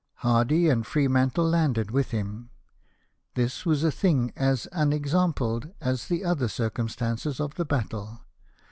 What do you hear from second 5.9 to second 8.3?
the other circumstances of the battle.